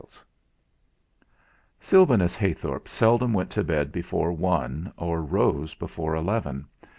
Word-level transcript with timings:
IV 0.03 0.25
Sylvanus 1.79 2.35
Heythorp 2.35 2.87
seldom 2.87 3.33
went 3.33 3.51
to 3.51 3.63
bed 3.63 3.91
before 3.91 4.31
one 4.31 4.91
or 4.97 5.21
rose 5.21 5.75
before 5.75 6.15
eleven. 6.15 6.65